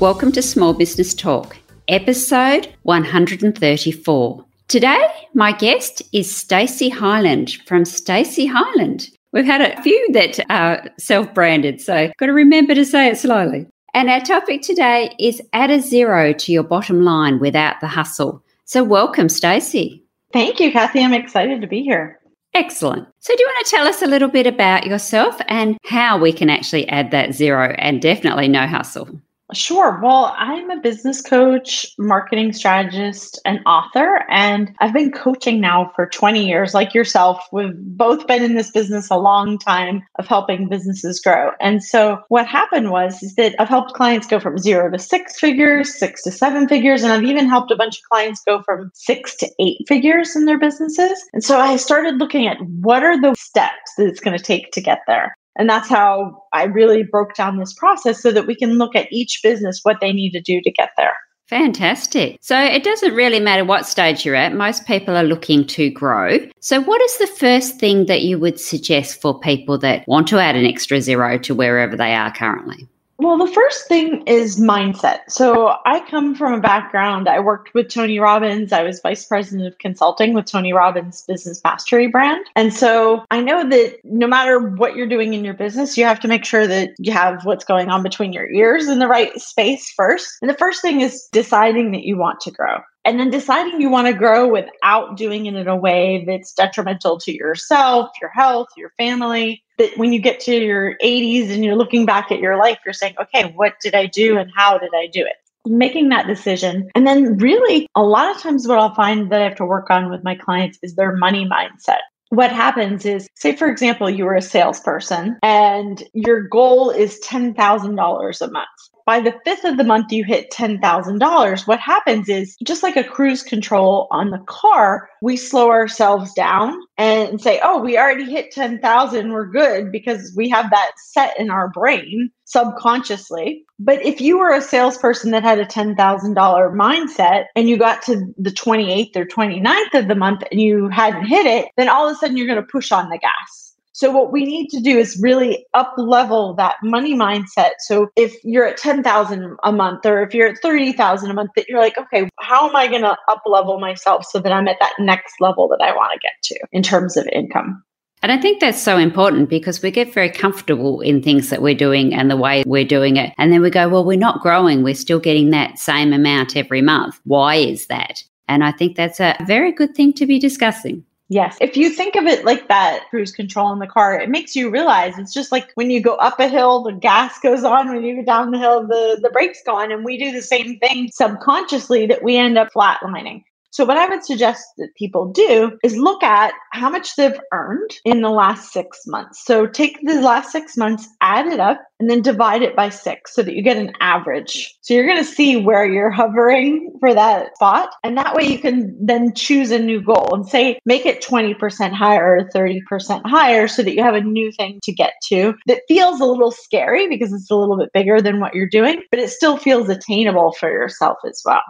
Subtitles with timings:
[0.00, 1.56] Welcome to Small Business Talk,
[1.88, 4.44] episode 134.
[4.68, 9.10] Today, my guest is Stacey Hylen from Stacey Hylen.
[9.32, 13.66] We've had a few that are self-branded, so got to remember to say it slowly.
[13.92, 18.40] And our topic today is add a zero to your bottom line without the hustle.
[18.66, 20.04] So welcome, Stacey.
[20.32, 21.02] Thank you, Kathy.
[21.02, 22.20] I'm excited to be here.
[22.54, 23.08] Excellent.
[23.18, 26.32] So, do you want to tell us a little bit about yourself and how we
[26.32, 29.08] can actually add that zero and definitely no hustle?
[29.54, 29.98] Sure.
[30.02, 36.06] Well, I'm a business coach, marketing strategist, and author, and I've been coaching now for
[36.06, 37.42] 20 years, like yourself.
[37.50, 41.52] We've both been in this business a long time of helping businesses grow.
[41.62, 45.40] And so, what happened was is that I've helped clients go from zero to six
[45.40, 48.90] figures, six to seven figures, and I've even helped a bunch of clients go from
[48.92, 51.24] six to eight figures in their businesses.
[51.32, 54.72] And so, I started looking at what are the steps that it's going to take
[54.72, 55.34] to get there.
[55.56, 59.12] And that's how I really broke down this process so that we can look at
[59.12, 61.14] each business, what they need to do to get there.
[61.48, 62.38] Fantastic.
[62.42, 64.54] So it doesn't really matter what stage you're at.
[64.54, 66.38] Most people are looking to grow.
[66.60, 70.38] So, what is the first thing that you would suggest for people that want to
[70.38, 72.86] add an extra zero to wherever they are currently?
[73.20, 75.22] Well, the first thing is mindset.
[75.28, 78.72] So I come from a background, I worked with Tony Robbins.
[78.72, 82.46] I was vice president of consulting with Tony Robbins' business mastery brand.
[82.54, 86.20] And so I know that no matter what you're doing in your business, you have
[86.20, 89.36] to make sure that you have what's going on between your ears in the right
[89.40, 90.38] space first.
[90.40, 93.88] And the first thing is deciding that you want to grow and then deciding you
[93.88, 98.68] want to grow without doing it in a way that's detrimental to yourself, your health,
[98.76, 99.64] your family.
[99.78, 102.92] That when you get to your 80s and you're looking back at your life, you're
[102.92, 105.36] saying, okay, what did I do and how did I do it?
[105.64, 106.90] Making that decision.
[106.94, 109.88] And then, really, a lot of times, what I'll find that I have to work
[109.88, 114.26] on with my clients is their money mindset what happens is, say, for example, you
[114.26, 118.68] were a salesperson and your goal is $10,000 a month
[119.08, 123.02] by the fifth of the month you hit $10,000, what happens is just like a
[123.02, 128.50] cruise control on the car, we slow ourselves down and say, oh, we already hit
[128.50, 133.64] 10,000, we're good because we have that set in our brain subconsciously.
[133.78, 138.34] But if you were a salesperson that had a $10,000 mindset and you got to
[138.36, 142.14] the 28th or 29th of the month and you hadn't hit it, then all of
[142.14, 143.67] a sudden you're going to push on the gas
[143.98, 147.70] so what we need to do is really up level that money mindset.
[147.80, 151.68] So if you're at 10,000 a month or if you're at 30,000 a month that
[151.68, 154.76] you're like, okay, how am I going to up level myself so that I'm at
[154.78, 157.82] that next level that I want to get to in terms of income?
[158.22, 161.74] And I think that's so important because we get very comfortable in things that we're
[161.74, 163.34] doing and the way we're doing it.
[163.36, 164.84] And then we go, well, we're not growing.
[164.84, 167.18] We're still getting that same amount every month.
[167.24, 168.22] Why is that?
[168.46, 171.04] And I think that's a very good thing to be discussing.
[171.30, 171.58] Yes.
[171.60, 174.70] If you think of it like that, cruise control in the car, it makes you
[174.70, 177.92] realize it's just like when you go up a hill, the gas goes on.
[177.92, 179.92] When you go down the hill, the, the brakes go on.
[179.92, 183.44] And we do the same thing subconsciously that we end up flatlining.
[183.70, 187.90] So, what I would suggest that people do is look at how much they've earned
[188.04, 189.44] in the last six months.
[189.44, 193.34] So, take the last six months, add it up, and then divide it by six
[193.34, 194.76] so that you get an average.
[194.80, 197.90] So, you're going to see where you're hovering for that spot.
[198.02, 201.92] And that way, you can then choose a new goal and say, make it 20%
[201.92, 205.82] higher or 30% higher so that you have a new thing to get to that
[205.88, 209.20] feels a little scary because it's a little bit bigger than what you're doing, but
[209.20, 211.62] it still feels attainable for yourself as well.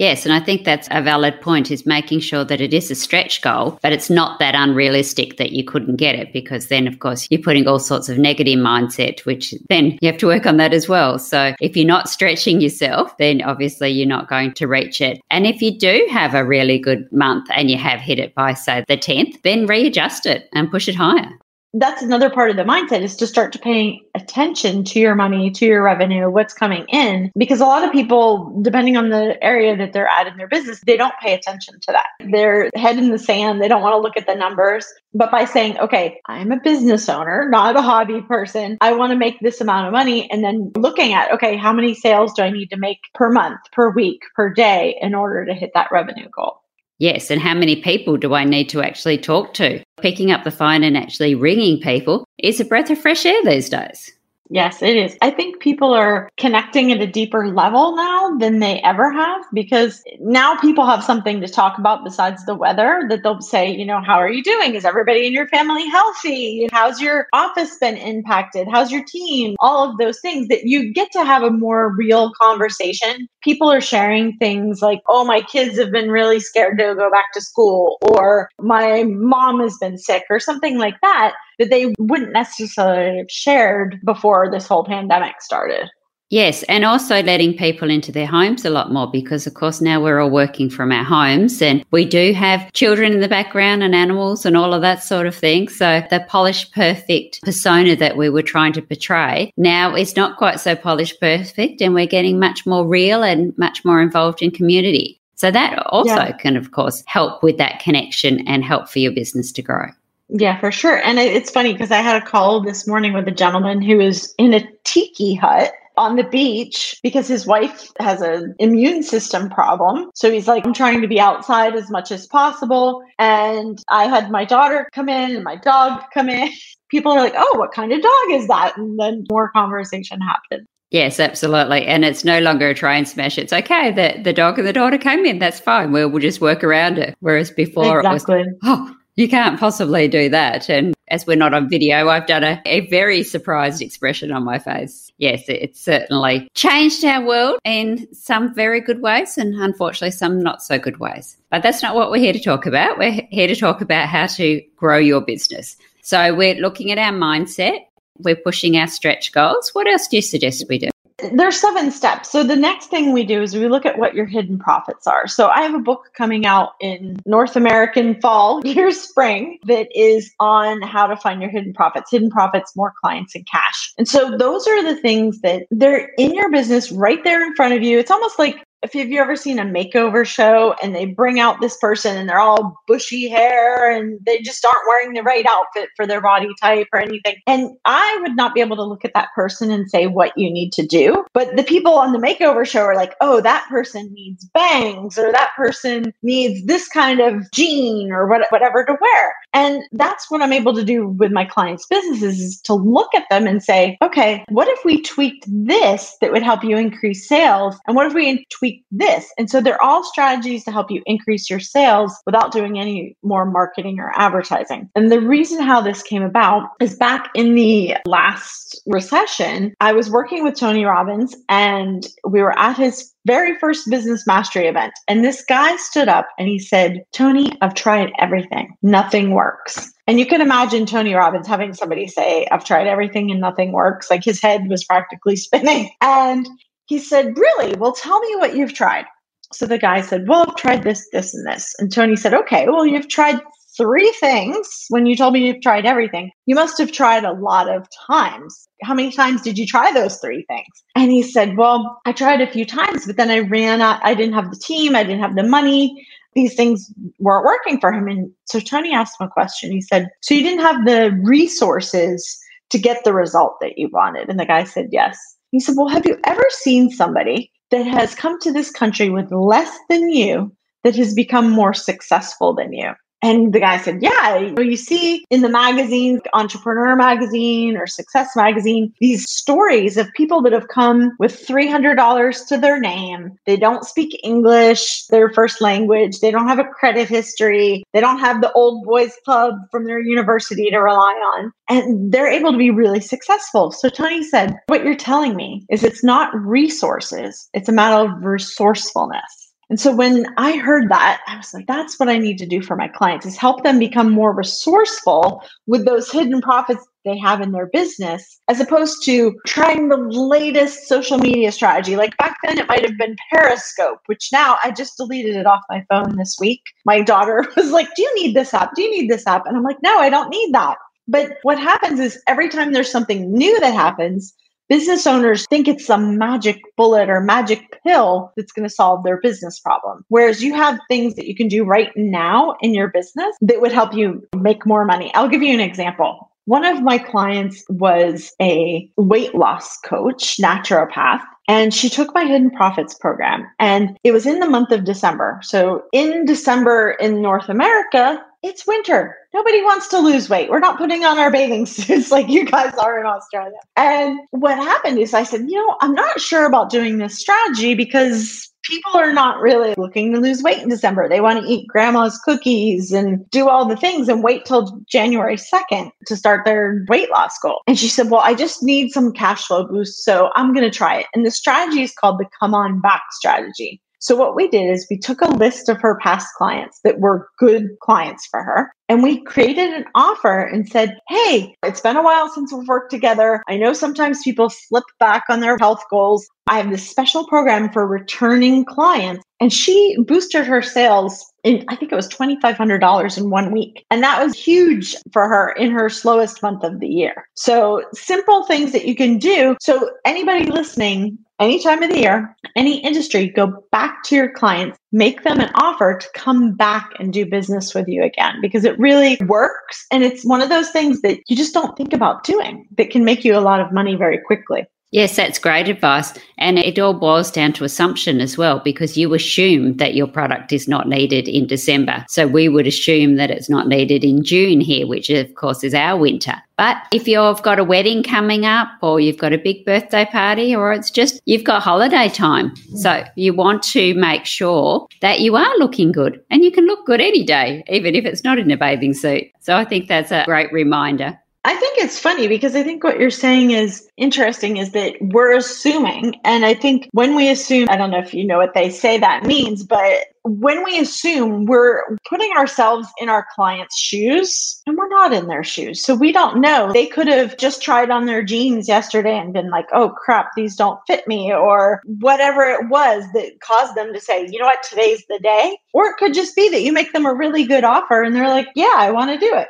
[0.00, 2.94] Yes, and I think that's a valid point is making sure that it is a
[2.94, 7.00] stretch goal, but it's not that unrealistic that you couldn't get it because then of
[7.00, 10.56] course you're putting all sorts of negative mindset which then you have to work on
[10.56, 11.18] that as well.
[11.18, 15.20] So if you're not stretching yourself, then obviously you're not going to reach it.
[15.30, 18.54] And if you do have a really good month and you have hit it by
[18.54, 21.28] say the 10th, then readjust it and push it higher
[21.74, 25.50] that's another part of the mindset is to start to paying attention to your money,
[25.52, 27.30] to your revenue, what's coming in.
[27.36, 30.80] Because a lot of people, depending on the area that they're at in their business,
[30.86, 32.06] they don't pay attention to that.
[32.30, 33.60] They're head in the sand.
[33.60, 34.86] They don't want to look at the numbers.
[35.14, 38.78] But by saying, okay, I'm a business owner, not a hobby person.
[38.80, 40.30] I want to make this amount of money.
[40.30, 43.60] And then looking at, okay, how many sales do I need to make per month,
[43.72, 46.59] per week, per day in order to hit that revenue goal?
[47.00, 49.82] Yes, and how many people do I need to actually talk to?
[50.02, 53.70] Picking up the phone and actually ringing people is a breath of fresh air these
[53.70, 54.12] days.
[54.52, 55.16] Yes, it is.
[55.22, 60.02] I think people are connecting at a deeper level now than they ever have because
[60.18, 64.02] now people have something to talk about besides the weather that they'll say, you know,
[64.02, 64.74] how are you doing?
[64.74, 66.68] Is everybody in your family healthy?
[66.72, 68.66] How's your office been impacted?
[68.68, 69.54] How's your team?
[69.60, 73.28] All of those things that you get to have a more real conversation.
[73.42, 77.32] People are sharing things like, oh, my kids have been really scared to go back
[77.32, 82.32] to school, or my mom has been sick, or something like that that they wouldn't
[82.32, 85.90] necessarily have shared before this whole pandemic started.
[86.30, 90.00] Yes, and also letting people into their homes a lot more because, of course, now
[90.00, 93.96] we're all working from our homes and we do have children in the background and
[93.96, 95.68] animals and all of that sort of thing.
[95.68, 100.60] So, the polished, perfect persona that we were trying to portray now is not quite
[100.60, 105.20] so polished, perfect, and we're getting much more real and much more involved in community.
[105.34, 106.32] So, that also yeah.
[106.36, 109.86] can, of course, help with that connection and help for your business to grow.
[110.28, 111.02] Yeah, for sure.
[111.02, 114.32] And it's funny because I had a call this morning with a gentleman who is
[114.38, 120.10] in a tiki hut on the beach because his wife has an immune system problem.
[120.14, 123.02] So he's like, I'm trying to be outside as much as possible.
[123.18, 126.50] And I had my daughter come in and my dog come in.
[126.88, 128.76] People are like, oh, what kind of dog is that?
[128.76, 130.66] And then more conversation happened.
[130.90, 131.86] Yes, absolutely.
[131.86, 133.38] And it's no longer a try and smash.
[133.38, 135.38] It's okay that the dog and the daughter came in.
[135.38, 135.92] That's fine.
[135.92, 137.14] We'll, we'll just work around it.
[137.20, 138.40] Whereas before exactly.
[138.40, 140.70] it was, oh, you can't possibly do that.
[140.70, 144.58] And as we're not on video, I've done a, a very surprised expression on my
[144.58, 145.12] face.
[145.18, 150.62] Yes, it's certainly changed our world in some very good ways and unfortunately some not
[150.62, 151.36] so good ways.
[151.50, 152.98] But that's not what we're here to talk about.
[152.98, 155.76] We're here to talk about how to grow your business.
[156.02, 157.78] So we're looking at our mindset.
[158.20, 159.70] We're pushing our stretch goals.
[159.74, 160.88] What else do you suggest we do?
[161.32, 162.30] There's seven steps.
[162.30, 165.26] So the next thing we do is we look at what your hidden profits are.
[165.26, 170.32] So I have a book coming out in North American fall, year spring, that is
[170.40, 173.92] on how to find your hidden profits, hidden profits, more clients and cash.
[173.98, 177.74] And so those are the things that they're in your business right there in front
[177.74, 177.98] of you.
[177.98, 181.76] It's almost like if you've ever seen a makeover show and they bring out this
[181.76, 186.06] person and they're all bushy hair and they just aren't wearing the right outfit for
[186.06, 187.36] their body type or anything.
[187.46, 190.50] And I would not be able to look at that person and say what you
[190.50, 191.24] need to do.
[191.34, 195.30] But the people on the makeover show are like, oh, that person needs bangs or
[195.30, 199.34] that person needs this kind of jean or what, whatever to wear.
[199.52, 203.24] And that's what I'm able to do with my clients' businesses is to look at
[203.30, 207.76] them and say, okay, what if we tweaked this that would help you increase sales?
[207.86, 209.32] And what if we tweaked tweak this.
[209.38, 213.44] And so they're all strategies to help you increase your sales without doing any more
[213.44, 214.90] marketing or advertising.
[214.94, 220.10] And the reason how this came about is back in the last recession, I was
[220.10, 224.92] working with Tony Robbins and we were at his very first business mastery event.
[225.08, 228.76] And this guy stood up and he said, Tony, I've tried everything.
[228.82, 229.92] Nothing works.
[230.06, 234.10] And you can imagine Tony Robbins having somebody say, I've tried everything and nothing works.
[234.10, 235.90] Like his head was practically spinning.
[236.00, 236.48] And
[236.86, 237.74] he said, Really?
[237.76, 239.04] Well, tell me what you've tried.
[239.52, 241.74] So the guy said, Well, I've tried this, this, and this.
[241.78, 243.40] And Tony said, Okay, well, you've tried
[243.80, 246.30] three things when you told me you've tried everything.
[246.44, 248.68] You must have tried a lot of times.
[248.82, 250.68] How many times did you try those three things?
[250.94, 254.00] And he said, Well, I tried a few times, but then I ran out.
[254.04, 256.06] I didn't have the team, I didn't have the money.
[256.34, 258.06] These things weren't working for him.
[258.06, 259.72] And so Tony asked him a question.
[259.72, 262.38] He said, So you didn't have the resources
[262.68, 264.28] to get the result that you wanted?
[264.28, 265.18] And the guy said, Yes.
[265.52, 269.32] He said, Well, have you ever seen somebody that has come to this country with
[269.32, 272.92] less than you that has become more successful than you?
[273.22, 278.92] And the guy said, Yeah, you see in the magazines, Entrepreneur Magazine or Success Magazine,
[279.00, 283.36] these stories of people that have come with $300 to their name.
[283.46, 286.20] They don't speak English, their first language.
[286.20, 287.84] They don't have a credit history.
[287.92, 291.52] They don't have the old boys club from their university to rely on.
[291.68, 293.70] And they're able to be really successful.
[293.70, 298.24] So Tony said, What you're telling me is it's not resources, it's a matter of
[298.24, 299.39] resourcefulness.
[299.70, 302.60] And so when I heard that, I was like, that's what I need to do
[302.60, 307.40] for my clients is help them become more resourceful with those hidden profits they have
[307.40, 311.94] in their business, as opposed to trying the latest social media strategy.
[311.94, 315.60] Like back then, it might have been Periscope, which now I just deleted it off
[315.70, 316.62] my phone this week.
[316.84, 318.74] My daughter was like, Do you need this app?
[318.74, 319.46] Do you need this app?
[319.46, 320.78] And I'm like, No, I don't need that.
[321.06, 324.34] But what happens is every time there's something new that happens,
[324.70, 329.20] business owners think it's some magic bullet or magic pill that's going to solve their
[329.20, 330.04] business problem.
[330.08, 333.72] Whereas you have things that you can do right now in your business that would
[333.72, 335.12] help you make more money.
[335.14, 336.30] I'll give you an example.
[336.46, 342.50] One of my clients was a weight loss coach, naturopath, and she took my hidden
[342.50, 345.40] profits program and it was in the month of December.
[345.42, 349.16] So in December in North America, it's winter.
[349.34, 350.50] Nobody wants to lose weight.
[350.50, 353.58] We're not putting on our bathing suits like you guys are in Australia.
[353.76, 357.74] And what happened is I said, you know, I'm not sure about doing this strategy
[357.74, 361.08] because people are not really looking to lose weight in December.
[361.08, 365.36] They want to eat grandma's cookies and do all the things and wait till January
[365.36, 367.60] 2nd to start their weight loss goal.
[367.66, 370.04] And she said, Well, I just need some cash flow boost.
[370.04, 371.06] So I'm going to try it.
[371.14, 373.80] And the strategy is called the come on back strategy.
[374.00, 377.28] So what we did is we took a list of her past clients that were
[377.38, 382.02] good clients for her and we created an offer and said, Hey, it's been a
[382.02, 383.40] while since we've worked together.
[383.48, 386.28] I know sometimes people slip back on their health goals.
[386.48, 389.24] I have this special program for returning clients.
[389.38, 393.86] And she boosted her sales in, I think it was $2,500 in one week.
[393.92, 397.28] And that was huge for her in her slowest month of the year.
[397.34, 399.56] So simple things that you can do.
[399.60, 404.79] So anybody listening, any time of the year, any industry, go back to your clients,
[404.92, 408.78] make them an offer to come back and do business with you again because it
[408.78, 409.86] really works.
[409.90, 413.04] And it's one of those things that you just don't think about doing that can
[413.04, 414.66] make you a lot of money very quickly.
[414.92, 416.12] Yes, that's great advice.
[416.36, 420.52] And it all boils down to assumption as well, because you assume that your product
[420.52, 422.04] is not needed in December.
[422.08, 425.74] So we would assume that it's not needed in June here, which of course is
[425.74, 426.34] our winter.
[426.58, 430.56] But if you've got a wedding coming up, or you've got a big birthday party,
[430.56, 432.56] or it's just you've got holiday time.
[432.74, 436.84] So you want to make sure that you are looking good and you can look
[436.84, 439.28] good any day, even if it's not in a bathing suit.
[439.38, 441.16] So I think that's a great reminder.
[441.42, 445.34] I think it's funny because I think what you're saying is interesting is that we're
[445.34, 448.68] assuming, and I think when we assume, I don't know if you know what they
[448.68, 454.76] say that means, but when we assume we're putting ourselves in our client's shoes and
[454.76, 455.82] we're not in their shoes.
[455.82, 456.74] So we don't know.
[456.74, 460.56] They could have just tried on their jeans yesterday and been like, oh crap, these
[460.56, 464.62] don't fit me, or whatever it was that caused them to say, you know what,
[464.62, 465.56] today's the day.
[465.72, 468.28] Or it could just be that you make them a really good offer and they're
[468.28, 469.48] like, yeah, I want to do it.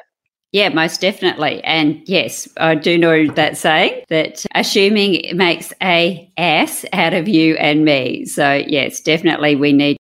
[0.52, 1.62] Yeah, most definitely.
[1.62, 7.54] And yes, I do know that saying that assuming makes a ass out of you
[7.54, 8.24] and me.
[8.24, 9.96] So yes, definitely we need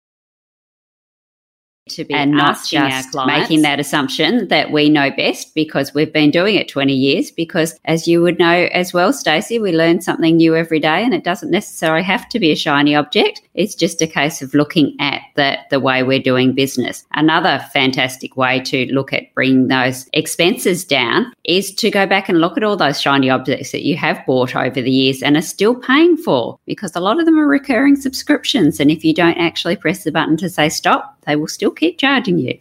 [1.89, 6.31] to be and not just making that assumption that we know best because we've been
[6.31, 10.37] doing it 20 years because as you would know as well Stacey we learn something
[10.37, 13.41] new every day and it doesn't necessarily have to be a shiny object.
[13.53, 17.05] It's just a case of looking at the, the way we're doing business.
[17.13, 22.39] Another fantastic way to look at bringing those expenses down is to go back and
[22.39, 25.41] look at all those shiny objects that you have bought over the years and are
[25.41, 28.79] still paying for because a lot of them are recurring subscriptions.
[28.79, 31.99] And if you don't actually press the button to say stop they will still keep
[31.99, 32.57] charging you.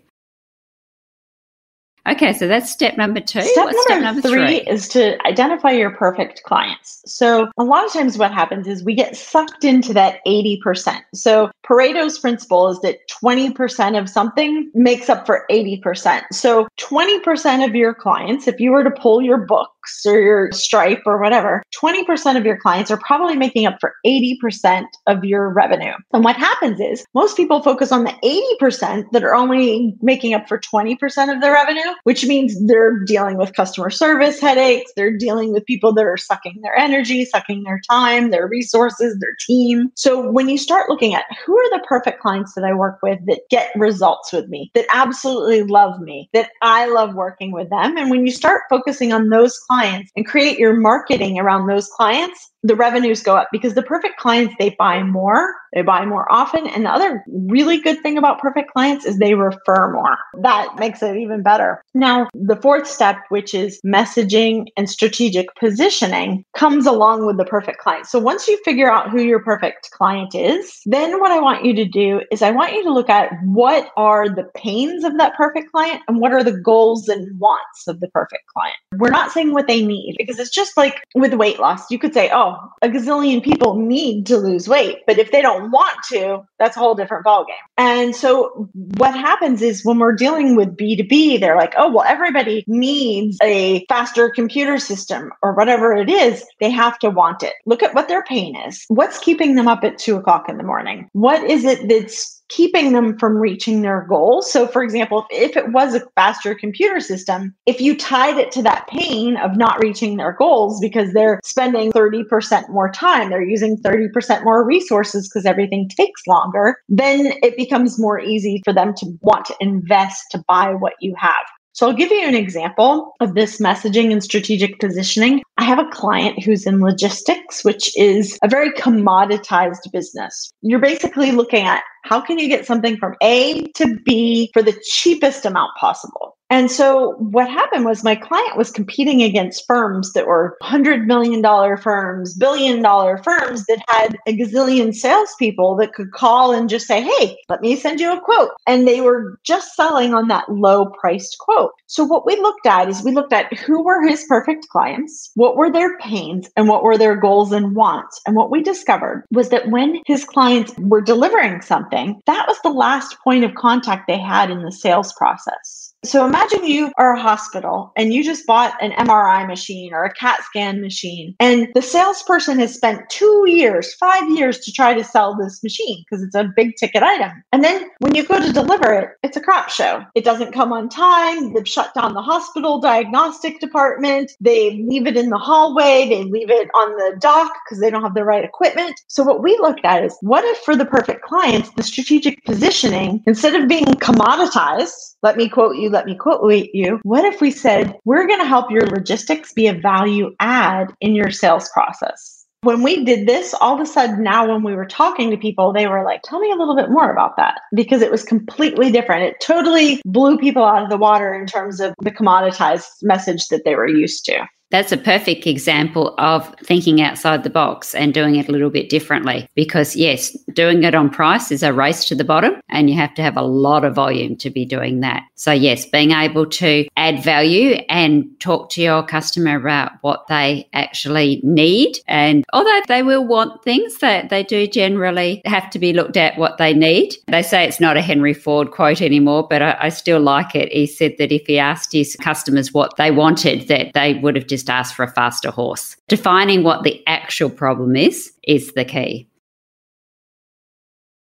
[2.06, 3.42] Okay, so that's step number two.
[3.42, 7.02] Step, number, step number three, three is to identify your perfect clients.
[7.04, 11.00] So, a lot of times, what happens is we get sucked into that 80%.
[11.14, 16.22] So, Pareto's principle is that 20% of something makes up for 80%.
[16.32, 21.02] So, 20% of your clients, if you were to pull your books or your Stripe
[21.06, 25.94] or whatever, 20% of your clients are probably making up for 80% of your revenue.
[26.12, 28.14] And what happens is most people focus on the
[28.60, 33.36] 80% that are only making up for 20% of their revenue, which means they're dealing
[33.36, 34.92] with customer service headaches.
[34.96, 39.36] They're dealing with people that are sucking their energy, sucking their time, their resources, their
[39.46, 39.90] team.
[39.94, 43.18] So when you start looking at who are the perfect clients that I work with
[43.26, 47.96] that get results with me, that absolutely love me, that I love working with them.
[47.96, 52.50] And when you start focusing on those clients, and create your marketing around those clients,
[52.66, 56.66] the revenues go up because the perfect clients, they buy more, they buy more often.
[56.66, 60.16] And the other really good thing about perfect clients is they refer more.
[60.42, 61.82] That makes it even better.
[61.94, 67.78] Now, the fourth step, which is messaging and strategic positioning, comes along with the perfect
[67.78, 68.06] client.
[68.06, 71.74] So once you figure out who your perfect client is, then what I want you
[71.74, 75.34] to do is I want you to look at what are the pains of that
[75.36, 78.76] perfect client and what are the goals and wants of the perfect client.
[78.96, 81.90] We're not saying what they need because it's just like with weight loss.
[81.90, 85.70] You could say, oh, a gazillion people need to lose weight, but if they don't
[85.70, 87.46] want to, that's a whole different ballgame.
[87.76, 92.64] And so what happens is when we're dealing with B2B, they're like, oh, well, everybody
[92.66, 96.44] needs a faster computer system or whatever it is.
[96.60, 97.54] They have to want it.
[97.66, 98.84] Look at what their pain is.
[98.88, 101.08] What's keeping them up at two o'clock in the morning?
[101.12, 104.50] What is it that's keeping them from reaching their goals.
[104.50, 108.62] So, for example, if it was a faster computer system, if you tied it to
[108.62, 113.76] that pain of not reaching their goals because they're spending 30% more time, they're using
[113.78, 119.06] 30% more resources because everything takes longer, then it becomes more easy for them to
[119.22, 121.46] want to invest to buy what you have.
[121.76, 125.42] So I'll give you an example of this messaging and strategic positioning.
[125.58, 130.50] I have a client who's in logistics, which is a very commoditized business.
[130.62, 134.74] You're basically looking at how can you get something from A to B for the
[134.86, 136.35] cheapest amount possible?
[136.48, 141.42] And so what happened was my client was competing against firms that were $100 million
[141.76, 147.02] firms, billion dollar firms that had a gazillion salespeople that could call and just say,
[147.02, 148.50] Hey, let me send you a quote.
[148.66, 151.72] And they were just selling on that low priced quote.
[151.86, 155.56] So what we looked at is we looked at who were his perfect clients, what
[155.56, 158.20] were their pains and what were their goals and wants.
[158.24, 162.70] And what we discovered was that when his clients were delivering something, that was the
[162.70, 165.85] last point of contact they had in the sales process.
[166.06, 170.12] So imagine you are a hospital and you just bought an MRI machine or a
[170.12, 175.02] CAT scan machine, and the salesperson has spent two years, five years to try to
[175.02, 177.32] sell this machine because it's a big ticket item.
[177.52, 180.04] And then when you go to deliver it, it's a crap show.
[180.14, 181.52] It doesn't come on time.
[181.52, 184.30] They've shut down the hospital diagnostic department.
[184.40, 186.08] They leave it in the hallway.
[186.08, 188.94] They leave it on the dock because they don't have the right equipment.
[189.08, 193.24] So what we looked at is what if for the perfect clients, the strategic positioning,
[193.26, 197.00] instead of being commoditized, let me quote you, let me quote you.
[197.04, 201.14] What if we said, we're going to help your logistics be a value add in
[201.14, 202.44] your sales process?
[202.60, 205.72] When we did this, all of a sudden now when we were talking to people,
[205.72, 208.90] they were like, tell me a little bit more about that because it was completely
[208.90, 209.22] different.
[209.22, 213.64] It totally blew people out of the water in terms of the commoditized message that
[213.64, 214.46] they were used to.
[214.70, 218.88] That's a perfect example of thinking outside the box and doing it a little bit
[218.88, 219.48] differently.
[219.54, 223.14] Because, yes, doing it on price is a race to the bottom, and you have
[223.14, 225.22] to have a lot of volume to be doing that.
[225.36, 230.68] So, yes, being able to add value and talk to your customer about what they
[230.72, 231.98] actually need.
[232.08, 236.38] And although they will want things, that they do generally have to be looked at
[236.38, 237.14] what they need.
[237.28, 240.72] They say it's not a Henry Ford quote anymore, but I, I still like it.
[240.72, 244.46] He said that if he asked his customers what they wanted, that they would have
[244.56, 245.96] just ask for a faster horse.
[246.08, 249.28] Defining what the actual problem is is the key.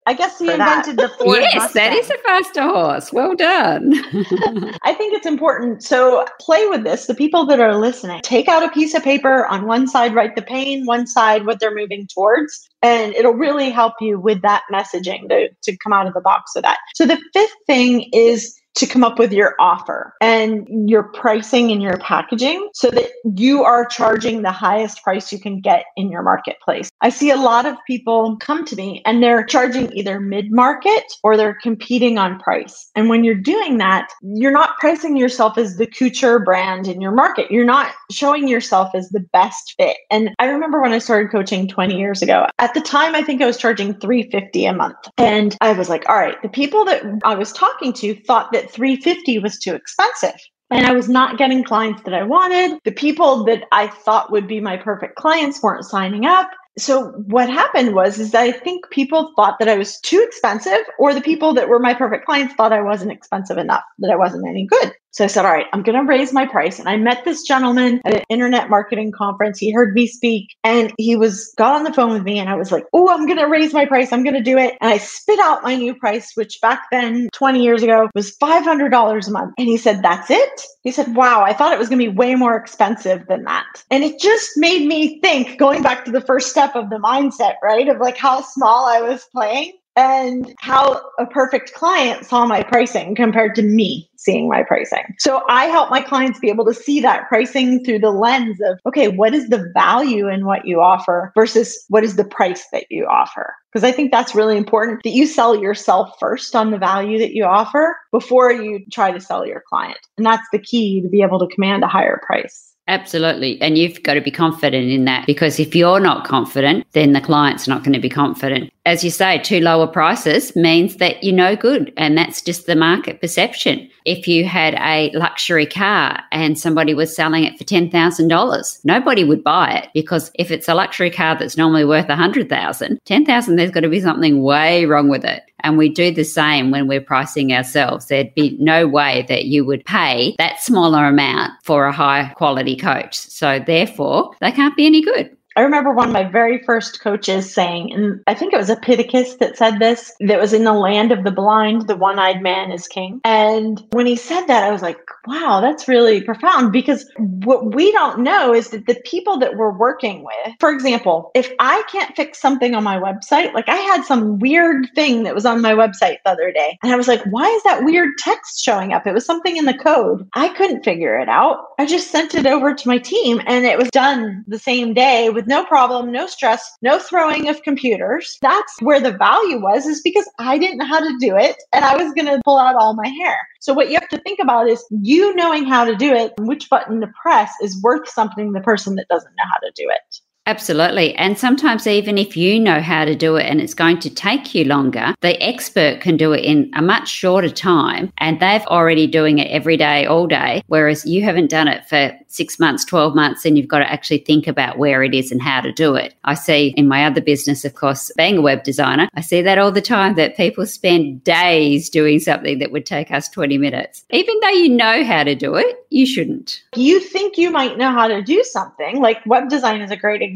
[0.06, 1.10] I guess he invented that.
[1.18, 1.38] the Ford.
[1.40, 1.90] yes, Mustang.
[1.90, 3.12] that is a faster horse.
[3.12, 3.92] Well done.
[4.82, 5.84] I think it's important.
[5.84, 7.06] So play with this.
[7.06, 9.46] The people that are listening, take out a piece of paper.
[9.46, 10.86] On one side, write the pain.
[10.86, 15.50] One side, what they're moving towards, and it'll really help you with that messaging to
[15.62, 16.78] to come out of the box with that.
[16.94, 21.82] So the fifth thing is to come up with your offer and your pricing and
[21.82, 26.22] your packaging so that you are charging the highest price you can get in your
[26.22, 26.90] marketplace.
[27.00, 31.04] I see a lot of people come to me and they're charging either mid market
[31.22, 32.90] or they're competing on price.
[32.94, 37.12] And when you're doing that, you're not pricing yourself as the couture brand in your
[37.12, 37.50] market.
[37.50, 39.96] You're not showing yourself as the best fit.
[40.10, 43.42] And I remember when I started coaching 20 years ago, at the time, I think
[43.42, 44.96] I was charging 350 a month.
[45.18, 48.59] And I was like, all right, the people that I was talking to thought that
[48.60, 52.78] that 350 was too expensive and I was not getting clients that I wanted.
[52.84, 56.50] The people that I thought would be my perfect clients weren't signing up.
[56.78, 60.80] So what happened was is that I think people thought that I was too expensive
[60.98, 64.16] or the people that were my perfect clients thought I wasn't expensive enough, that I
[64.16, 64.92] wasn't any good.
[65.12, 66.78] So I said, all right, I'm going to raise my price.
[66.78, 69.58] And I met this gentleman at an internet marketing conference.
[69.58, 72.54] He heard me speak and he was got on the phone with me and I
[72.54, 74.12] was like, oh, I'm going to raise my price.
[74.12, 74.76] I'm going to do it.
[74.80, 79.28] And I spit out my new price, which back then, 20 years ago, was $500
[79.28, 79.54] a month.
[79.58, 80.62] And he said, that's it.
[80.82, 83.66] He said, wow, I thought it was going to be way more expensive than that.
[83.90, 87.54] And it just made me think, going back to the first step of the mindset,
[87.62, 87.88] right?
[87.88, 93.14] Of like how small I was playing and how a perfect client saw my pricing
[93.14, 95.14] compared to me seeing my pricing.
[95.18, 98.78] So I help my clients be able to see that pricing through the lens of,
[98.86, 102.84] okay, what is the value in what you offer versus what is the price that
[102.90, 103.54] you offer?
[103.72, 107.32] Because I think that's really important that you sell yourself first on the value that
[107.32, 109.98] you offer before you try to sell your client.
[110.18, 112.70] And that's the key to be able to command a higher price.
[112.90, 113.60] Absolutely.
[113.62, 117.20] And you've got to be confident in that because if you're not confident, then the
[117.20, 118.72] client's not going to be confident.
[118.86, 121.92] As you say, too lower prices means that you're no good.
[121.98, 123.90] And that's just the market perception.
[124.06, 129.44] If you had a luxury car and somebody was selling it for $10,000, nobody would
[129.44, 133.80] buy it because if it's a luxury car that's normally worth 100,000, 10,000 there's got
[133.80, 135.42] to be something way wrong with it.
[135.62, 138.06] And we do the same when we're pricing ourselves.
[138.06, 142.76] There'd be no way that you would pay that smaller amount for a high quality
[142.76, 143.14] coach.
[143.14, 145.36] So therefore, they can't be any good.
[145.60, 149.34] I remember one of my very first coaches saying, and I think it was Epictetus
[149.40, 152.72] that said this, that was in the land of the blind, the one eyed man
[152.72, 153.20] is king.
[153.24, 154.96] And when he said that, I was like,
[155.26, 159.76] wow, that's really profound because what we don't know is that the people that we're
[159.76, 164.06] working with, for example, if I can't fix something on my website, like I had
[164.06, 167.22] some weird thing that was on my website the other day, and I was like,
[167.26, 169.06] why is that weird text showing up?
[169.06, 170.26] It was something in the code.
[170.32, 171.66] I couldn't figure it out.
[171.78, 175.28] I just sent it over to my team and it was done the same day
[175.28, 178.38] with no problem, no stress, no throwing of computers.
[178.40, 181.84] That's where the value was, is because I didn't know how to do it and
[181.84, 183.36] I was going to pull out all my hair.
[183.60, 186.70] So what you have to think about is you knowing how to do it, which
[186.70, 190.20] button to press is worth something the person that doesn't know how to do it.
[190.46, 191.14] Absolutely.
[191.16, 194.54] And sometimes, even if you know how to do it and it's going to take
[194.54, 199.06] you longer, the expert can do it in a much shorter time and they've already
[199.06, 200.62] doing it every day, all day.
[200.66, 204.18] Whereas you haven't done it for six months, 12 months, and you've got to actually
[204.18, 206.14] think about where it is and how to do it.
[206.24, 209.58] I see in my other business, of course, being a web designer, I see that
[209.58, 214.04] all the time that people spend days doing something that would take us 20 minutes.
[214.10, 216.62] Even though you know how to do it, you shouldn't.
[216.76, 220.22] You think you might know how to do something, like web design is a great
[220.22, 220.29] example,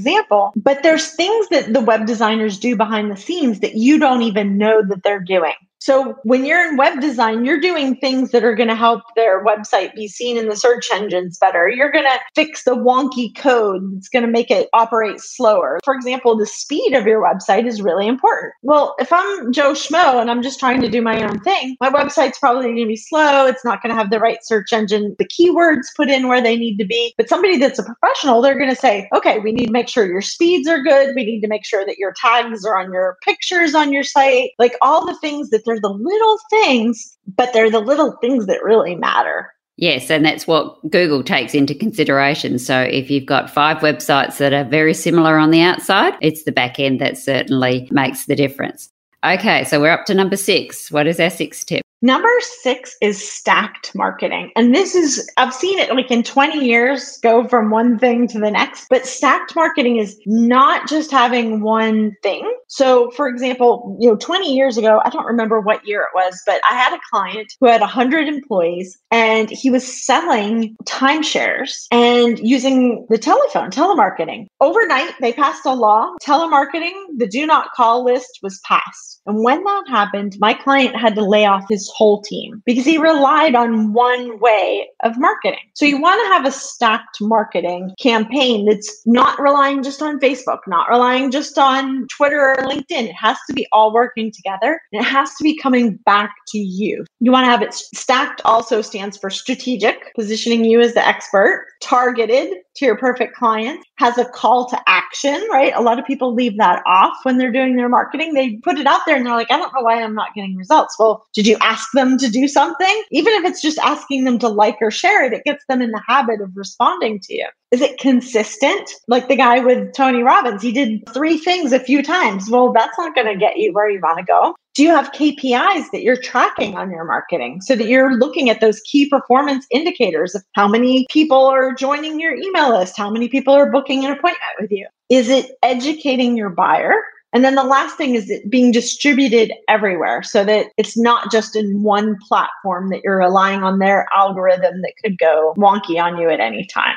[0.56, 4.58] but there's things that the web designers do behind the scenes that you don't even
[4.58, 5.54] know that they're doing.
[5.84, 9.44] So when you're in web design, you're doing things that are going to help their
[9.44, 11.68] website be seen in the search engines better.
[11.68, 15.80] You're going to fix the wonky code that's going to make it operate slower.
[15.84, 18.54] For example, the speed of your website is really important.
[18.62, 21.90] Well, if I'm Joe Schmo and I'm just trying to do my own thing, my
[21.90, 23.44] website's probably going to be slow.
[23.44, 26.56] It's not going to have the right search engine, the keywords put in where they
[26.56, 27.12] need to be.
[27.18, 30.06] But somebody that's a professional, they're going to say, okay, we need to make sure
[30.06, 31.14] your speeds are good.
[31.14, 34.52] We need to make sure that your tags are on your pictures on your site,
[34.58, 38.46] like all the things that they're they're the little things, but they're the little things
[38.46, 39.52] that really matter.
[39.76, 42.58] Yes, and that's what Google takes into consideration.
[42.58, 46.52] So if you've got five websites that are very similar on the outside, it's the
[46.52, 48.88] back end that certainly makes the difference.
[49.24, 50.92] Okay, so we're up to number six.
[50.92, 51.83] What is our sixth tip?
[52.04, 54.50] Number six is stacked marketing.
[54.56, 58.38] And this is, I've seen it like in 20 years go from one thing to
[58.38, 58.88] the next.
[58.90, 62.54] But stacked marketing is not just having one thing.
[62.68, 66.38] So, for example, you know, 20 years ago, I don't remember what year it was,
[66.44, 72.38] but I had a client who had 100 employees and he was selling timeshares and
[72.38, 74.44] using the telephone, telemarketing.
[74.60, 79.22] Overnight, they passed a law, telemarketing, the do not call list was passed.
[79.24, 82.98] And when that happened, my client had to lay off his whole team because he
[82.98, 85.60] relied on one way of marketing.
[85.74, 90.58] So you want to have a stacked marketing campaign that's not relying just on Facebook,
[90.66, 93.08] not relying just on Twitter or LinkedIn.
[93.08, 96.58] It has to be all working together and it has to be coming back to
[96.58, 97.04] you.
[97.20, 101.66] You want to have it stacked also stands for strategic, positioning you as the expert,
[101.80, 105.72] targeted to your perfect client, has a call to action, right?
[105.74, 108.34] A lot of people leave that off when they're doing their marketing.
[108.34, 110.56] They put it out there and they're like, I don't know why I'm not getting
[110.56, 110.96] results.
[110.98, 113.02] Well, did you ask them to do something?
[113.10, 115.90] Even if it's just asking them to like or share it, it gets them in
[115.90, 117.48] the habit of responding to you.
[117.74, 118.88] Is it consistent?
[119.08, 122.48] Like the guy with Tony Robbins, he did three things a few times.
[122.48, 124.54] Well, that's not going to get you where you want to go.
[124.74, 128.60] Do you have KPIs that you're tracking on your marketing so that you're looking at
[128.60, 133.28] those key performance indicators of how many people are joining your email list, how many
[133.28, 134.86] people are booking an appointment with you?
[135.08, 136.94] Is it educating your buyer?
[137.32, 141.56] And then the last thing is it being distributed everywhere so that it's not just
[141.56, 146.30] in one platform that you're relying on their algorithm that could go wonky on you
[146.30, 146.94] at any time.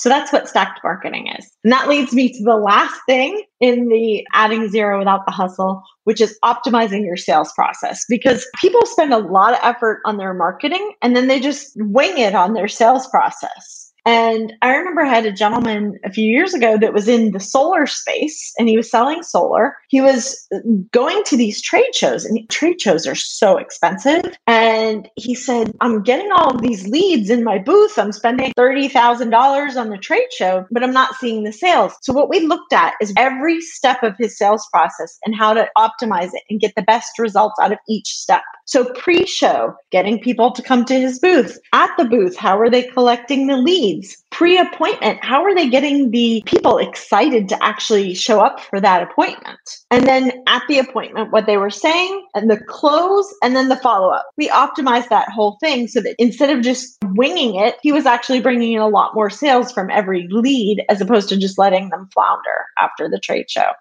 [0.00, 1.46] So that's what stacked marketing is.
[1.62, 5.82] And that leads me to the last thing in the adding zero without the hustle,
[6.04, 10.32] which is optimizing your sales process because people spend a lot of effort on their
[10.32, 13.89] marketing and then they just wing it on their sales process.
[14.06, 17.40] And I remember I had a gentleman a few years ago that was in the
[17.40, 19.76] solar space and he was selling solar.
[19.88, 20.48] He was
[20.92, 24.22] going to these trade shows and trade shows are so expensive.
[24.46, 27.98] And he said, I'm getting all of these leads in my booth.
[27.98, 31.94] I'm spending $30,000 on the trade show, but I'm not seeing the sales.
[32.02, 35.68] So what we looked at is every step of his sales process and how to
[35.76, 38.42] optimize it and get the best results out of each step.
[38.70, 41.58] So pre show, getting people to come to his booth.
[41.72, 44.16] At the booth, how are they collecting the leads?
[44.30, 49.02] Pre appointment, how are they getting the people excited to actually show up for that
[49.02, 49.58] appointment?
[49.90, 53.76] And then at the appointment, what they were saying and the close and then the
[53.76, 54.26] follow up.
[54.36, 58.40] We optimized that whole thing so that instead of just winging it, he was actually
[58.40, 62.08] bringing in a lot more sales from every lead as opposed to just letting them
[62.14, 63.72] flounder after the trade show.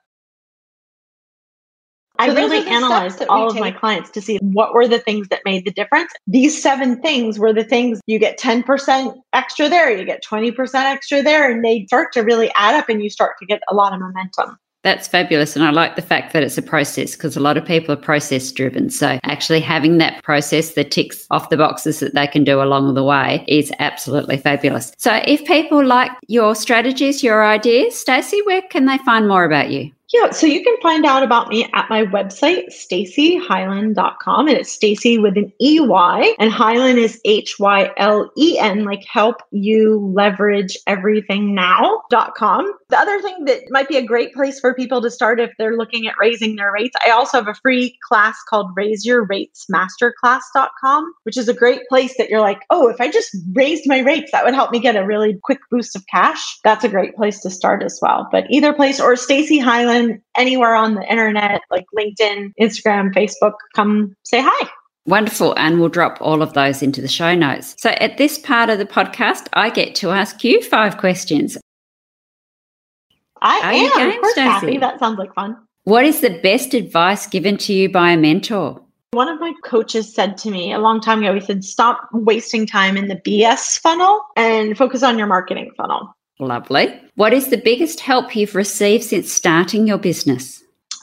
[2.20, 5.66] I really analyzed all of my clients to see what were the things that made
[5.66, 6.12] the difference.
[6.28, 11.24] These seven things were the things you get 10% extra there, you get 20% extra
[11.24, 13.94] there, and they start to really add up and you start to get a lot
[13.94, 14.58] of momentum.
[14.84, 15.56] That's fabulous.
[15.56, 17.98] And I like the fact that it's a process because a lot of people are
[17.98, 18.90] process driven.
[18.90, 22.94] So actually having that process that ticks off the boxes that they can do along
[22.94, 24.94] the way is absolutely fabulous.
[24.98, 29.70] So if people like your strategies, your ideas, Stacey, where can they find more about
[29.70, 29.92] you?
[30.12, 34.48] Yeah, so you can find out about me at my website, staceyhylen.com.
[34.48, 36.36] And it's Stacy with an E-Y.
[36.39, 42.74] And Hylen is H-Y-L-E-N, like help you leverage everything now.com.
[42.89, 45.78] The other thing that might be a great place for people to start if they're
[45.78, 49.67] looking at raising their rates, I also have a free class called Raise Your Rates
[49.71, 53.99] Masterclass.com, which is a great place that you're like, oh, if I just raised my
[53.99, 56.58] rates, that would help me get a really quick boost of cash.
[56.63, 58.28] That's a great place to start as well.
[58.32, 64.15] But either place or Stacey Hylen anywhere on the internet, like LinkedIn, Instagram, Facebook, come
[64.23, 64.69] say hi.
[65.06, 65.54] Wonderful.
[65.58, 67.75] And we'll drop all of those into the show notes.
[67.78, 71.58] So at this part of the podcast, I get to ask you five questions.
[73.41, 73.97] I Are am.
[73.97, 74.78] Game, of course, Kathy.
[74.78, 75.58] That sounds like fun.
[75.84, 78.82] What is the best advice given to you by a mentor?
[79.12, 82.67] One of my coaches said to me a long time ago, he said, stop wasting
[82.67, 86.15] time in the BS funnel and focus on your marketing funnel.
[86.39, 87.02] Lovely.
[87.15, 90.59] What is the biggest help you've received since starting your business?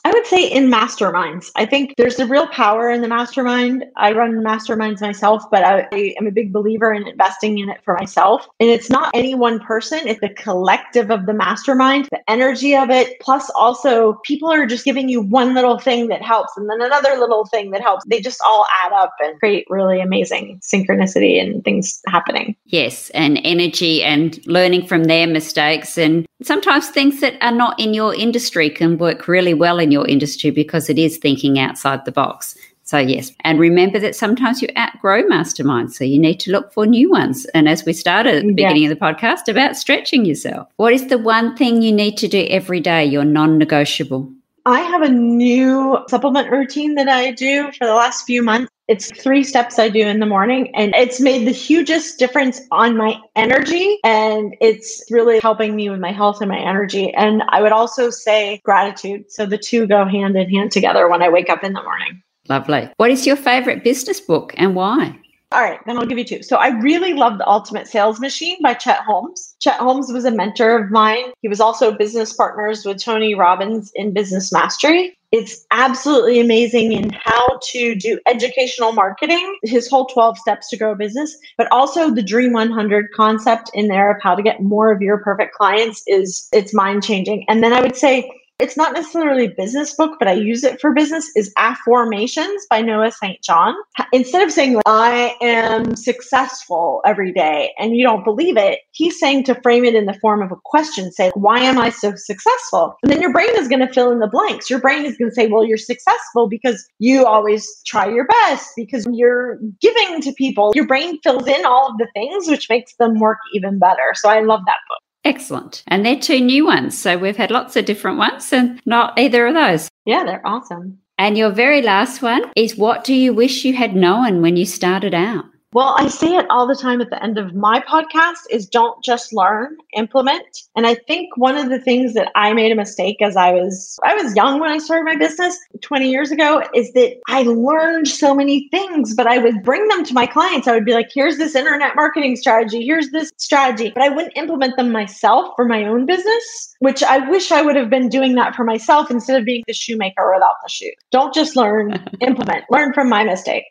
[0.07, 1.51] I would say in masterminds.
[1.57, 3.85] I think there's a real power in the mastermind.
[3.97, 7.81] I run masterminds myself, but I, I, am a big believer in investing in it
[7.85, 8.47] for myself.
[8.61, 12.89] And it's not any one person, it's the collective of the mastermind, the energy of
[12.89, 13.19] it.
[13.19, 17.19] Plus, also, people are just giving you one little thing that helps and then another
[17.19, 18.05] little thing that helps.
[18.07, 22.55] They just all add up and create really amazing synchronicity and things happening.
[22.67, 25.99] Yes, and energy and learning from their mistakes.
[25.99, 30.07] And sometimes things that are not in your industry can work really well in your
[30.07, 32.57] industry because it is thinking outside the box.
[32.87, 33.33] So, yes.
[33.41, 35.95] And remember that sometimes you outgrow masterminds.
[35.95, 37.45] So, you need to look for new ones.
[37.47, 41.09] And as we started at the beginning of the podcast about stretching yourself, what is
[41.09, 44.33] the one thing you need to do every day, your non negotiable?
[44.67, 48.69] I have a new supplement routine that I do for the last few months.
[48.89, 52.97] It's three steps I do in the morning, and it's made the hugest difference on
[52.97, 53.99] my energy.
[54.03, 57.15] And it's really helping me with my health and my energy.
[57.15, 59.31] And I would also say gratitude.
[59.31, 62.21] So the two go hand in hand together when I wake up in the morning.
[62.49, 62.91] Lovely.
[62.97, 65.17] What is your favorite business book and why?
[65.53, 66.43] All right, then I'll give you two.
[66.43, 69.55] So I really love The Ultimate Sales Machine by Chet Holmes.
[69.61, 71.27] Chet Holmes was a mentor of mine.
[71.41, 75.17] He was also business partners with Tony Robbins in Business Mastery.
[75.31, 80.93] It's absolutely amazing in how to do educational marketing, his whole 12 steps to grow
[80.93, 84.91] a business, but also the Dream 100 concept in there of how to get more
[84.91, 87.45] of your perfect clients is it's mind changing.
[87.49, 90.81] And then I would say it's not necessarily a business book, but I use it
[90.81, 93.43] for business, is Afformations by Noah St.
[93.43, 93.75] John.
[94.13, 99.45] Instead of saying, I am successful every day, and you don't believe it, he's saying
[99.45, 102.97] to frame it in the form of a question, say, Why am I so successful?
[103.03, 104.71] And then your brain is going to fill in the blanks.
[104.71, 108.71] Your brain is going to say, Well, you're successful because you always try your best,
[108.75, 110.73] because you're giving to people.
[110.75, 114.15] Your brain fills in all of the things, which makes them work even better.
[114.15, 115.06] So I love that book.
[115.27, 115.83] Excellent.
[115.89, 116.97] And they're two new ones.
[116.97, 119.89] So we've had lots of different ones and not either of those.
[120.05, 120.99] Yeah, they're awesome.
[121.19, 124.65] And your very last one is what do you wish you had known when you
[124.65, 125.47] started out?
[125.77, 129.05] Well, I say it all the time at the end of my podcast is don't
[129.05, 130.63] just learn, implement.
[130.75, 133.99] And I think one of the things that I made a mistake as I was
[134.03, 138.09] I was young when I started my business 20 years ago is that I learned
[138.09, 140.67] so many things, but I would bring them to my clients.
[140.67, 144.35] I would be like, here's this internet marketing strategy, here's this strategy, but I wouldn't
[144.35, 148.35] implement them myself for my own business, which I wish I would have been doing
[148.37, 150.93] that for myself instead of being the shoemaker without the shoe.
[151.11, 152.65] Don't just learn, implement.
[152.71, 153.67] Learn from my mistake.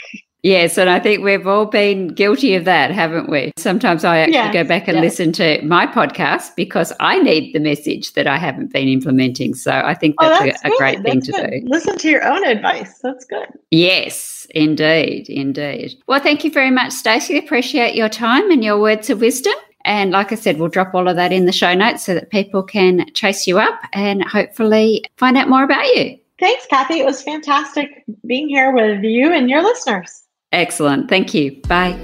[0.45, 3.51] Yes, and I think we've all been guilty of that, haven't we?
[3.57, 5.03] Sometimes I actually yes, go back and yes.
[5.03, 9.55] listen to my podcast because I need the message that I haven't been implementing.
[9.55, 11.49] So I think that's, oh, that's a, a, great thing to good.
[11.49, 11.61] do.
[11.65, 12.99] Listen to your own advice.
[12.99, 13.47] That's good.
[13.71, 15.95] Yes, indeed, indeed.
[16.05, 17.39] Well, thank you very much, Stacey.
[17.39, 19.55] Appreciate your time and your words of wisdom.
[19.83, 22.29] And like I said, we'll drop all of that in the show notes so that
[22.29, 26.19] people can chase you up and hopefully find out more about you.
[26.39, 26.99] Thanks, Kathy.
[26.99, 30.21] It was fantastic being here with you and your listeners.
[30.55, 31.07] Excellent.
[31.09, 31.59] Thank you.
[31.67, 31.97] Bye.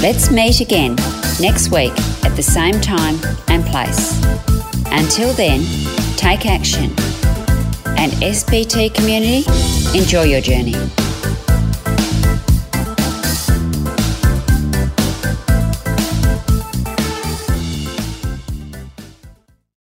[0.00, 0.94] Let's meet again
[1.40, 1.90] next week
[2.24, 4.16] at the same time and place.
[4.92, 5.64] Until then,
[6.16, 6.90] take action.
[7.98, 9.44] And SBT community,
[9.98, 10.76] enjoy your journey.